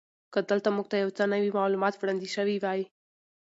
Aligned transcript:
که 0.33 0.39
دلته 0.49 0.69
موږ 0.75 0.85
ته 0.91 0.95
یو 1.03 1.11
څه 1.17 1.23
نوي 1.33 1.49
معلومات 1.59 1.93
وړاندې 1.97 2.27
شوي 2.35 2.57
وی. 2.63 2.81